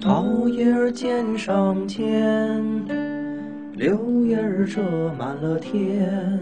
[0.00, 2.64] 桃叶儿尖上尖，
[3.74, 4.80] 柳叶儿遮
[5.18, 6.40] 满了天。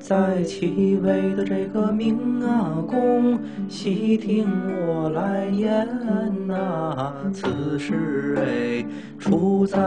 [0.00, 3.38] 在齐巍的这个明阿公，
[3.68, 4.48] 细听
[4.88, 5.86] 我来言
[6.48, 7.14] 呐。
[7.32, 8.84] 此事哎，
[9.20, 9.78] 出在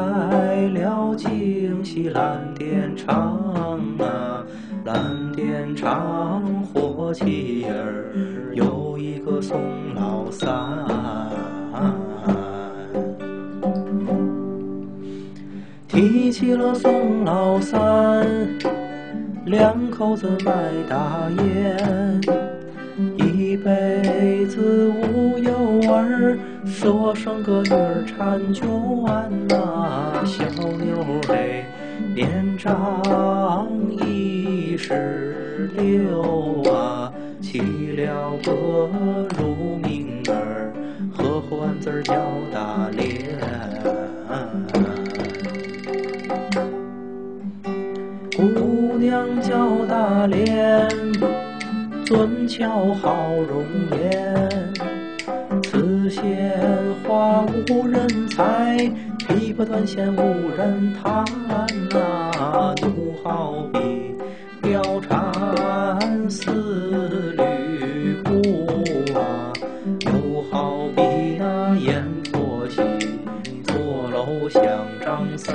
[0.70, 3.38] 了京西蓝靛厂
[4.00, 4.46] 啊。
[4.86, 4.96] 蓝
[5.34, 6.42] 靛厂
[6.74, 8.14] 火器儿
[8.54, 9.60] 有一个宋
[9.94, 10.50] 老三。
[16.32, 18.26] 起了宋老三，
[19.46, 20.54] 两口子卖
[20.90, 22.22] 大烟，
[23.18, 28.66] 一辈子无有儿，说生个女儿婵娟
[29.50, 30.24] 呐。
[30.24, 31.66] 小妞儿
[32.16, 37.60] 年长一十六啊，起
[37.98, 38.90] 了个
[39.38, 40.72] 乳名儿，
[41.14, 42.16] 合欢字叫
[42.54, 44.01] 大莲。
[49.12, 50.88] 娘叫大莲，
[52.06, 53.66] 俊俏好容
[54.00, 54.82] 颜。
[55.64, 56.50] 此鲜
[57.04, 58.90] 花无人采，
[59.28, 61.26] 琵琶断弦无人弹
[61.90, 62.74] 呐。
[62.84, 64.16] 奴好比
[64.62, 68.32] 貂蝉似吕布
[69.20, 69.52] 啊，
[70.06, 71.02] 又好比
[71.38, 72.02] 那阎
[72.32, 72.80] 婆惜
[73.66, 73.76] 坐
[74.10, 74.64] 楼想
[75.04, 75.52] 张三。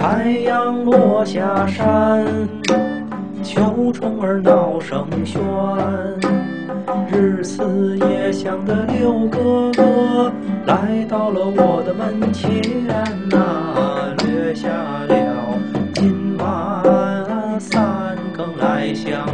[0.00, 2.24] 太阳落下山，
[3.42, 5.38] 秋虫儿闹声喧。
[7.12, 10.32] 日思夜想的六哥哥
[10.64, 12.62] 来到了我的门前
[13.28, 15.58] 呐，略下了
[15.92, 19.29] 今晚三更来相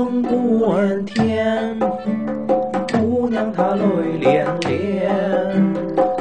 [0.00, 1.78] 一更鼓儿天，
[2.90, 3.84] 姑娘她泪
[4.18, 5.74] 涟涟，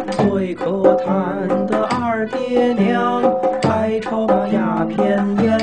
[0.09, 3.23] 最可叹的二爹娘，
[3.63, 5.57] 还抽那鸦片烟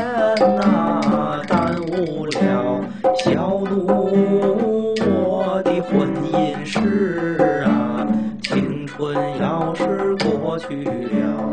[0.57, 2.81] 呐，耽误了
[3.19, 8.09] 小奴我的婚姻事啊，
[8.41, 11.53] 青春要是过去了，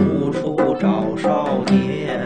[0.00, 2.18] 无处找少年。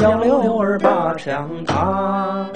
[0.00, 2.46] 小六儿把枪打，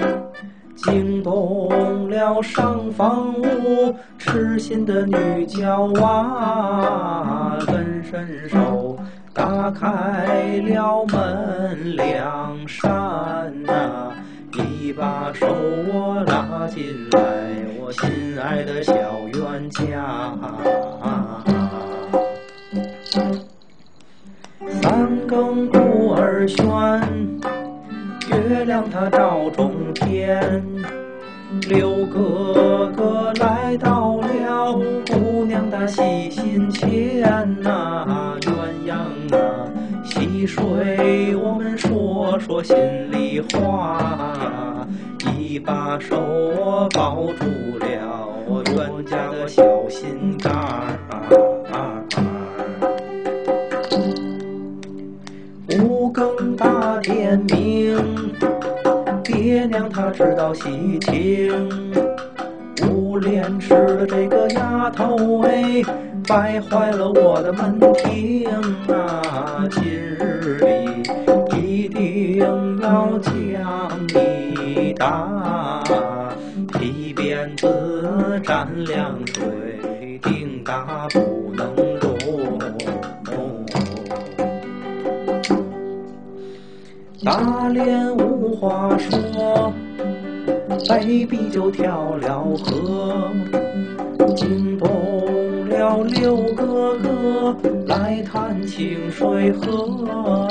[0.77, 8.97] 惊动了上房屋，痴心的女娇娃，跟伸手
[9.35, 14.13] 打开了门两扇呐，
[14.53, 15.47] 一把手
[15.93, 17.21] 我拉进来，
[17.81, 18.95] 我心爱的小
[19.35, 20.33] 冤家。
[24.81, 25.79] 三更鼓
[26.32, 27.03] 儿喧，
[28.31, 30.65] 月亮它照中天。
[31.69, 34.72] 六哥哥来到了，
[35.10, 37.22] 姑娘的喜心牵
[37.60, 38.50] 呐，鸳
[38.87, 39.69] 鸯啊，
[40.03, 42.75] 戏水我们说说心
[43.10, 44.87] 里话，
[45.38, 47.44] 一把手我抱住
[47.78, 51.62] 了我冤家的小心肝儿。
[56.56, 57.97] 大点名，
[59.22, 61.53] 爹娘他知道喜庆。
[62.88, 65.82] 无廉耻的这个丫头哎，
[66.26, 68.48] 败坏了我的门庭
[68.88, 69.69] 啊！
[69.70, 71.03] 今日里
[71.56, 72.38] 一定
[72.81, 75.82] 要将你打，
[76.73, 81.73] 皮鞭子蘸凉水，定打不能
[87.25, 89.73] 大莲无话说，
[90.89, 93.31] 被逼就跳了河，
[94.35, 94.89] 惊动
[95.69, 100.49] 了六哥哥来探清水河。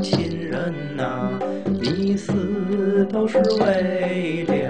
[0.00, 1.30] 亲人呐，
[1.80, 4.67] 你死都是为了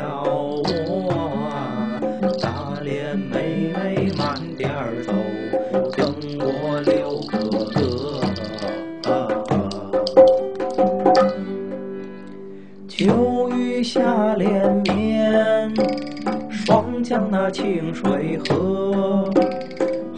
[17.02, 19.30] 将那清水河，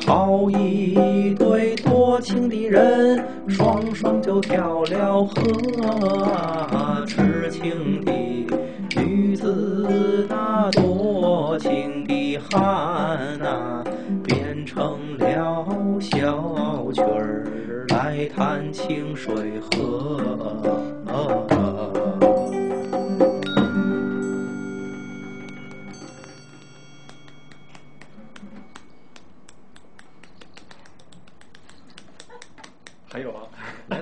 [0.06, 5.34] 好一对多情的人，双双就跳了河。
[7.06, 8.12] 痴情的
[8.96, 13.84] 女子，那多情的汉呐，
[14.24, 15.66] 变成了
[16.00, 17.46] 小曲儿
[17.88, 21.59] 来弹清水河。
[33.12, 33.48] 还有啊。